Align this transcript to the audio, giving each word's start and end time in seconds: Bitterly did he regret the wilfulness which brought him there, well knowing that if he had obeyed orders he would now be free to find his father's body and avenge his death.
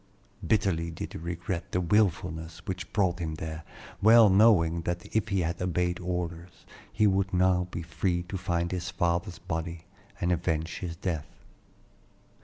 Bitterly 0.47 0.89
did 0.89 1.13
he 1.13 1.19
regret 1.19 1.71
the 1.73 1.79
wilfulness 1.79 2.63
which 2.65 2.91
brought 2.91 3.19
him 3.19 3.35
there, 3.35 3.61
well 4.01 4.29
knowing 4.31 4.81
that 4.81 5.05
if 5.15 5.27
he 5.27 5.41
had 5.41 5.61
obeyed 5.61 5.99
orders 5.99 6.65
he 6.91 7.05
would 7.05 7.31
now 7.31 7.67
be 7.69 7.83
free 7.83 8.23
to 8.23 8.35
find 8.35 8.71
his 8.71 8.89
father's 8.89 9.37
body 9.37 9.85
and 10.19 10.31
avenge 10.31 10.79
his 10.79 10.95
death. 10.95 11.27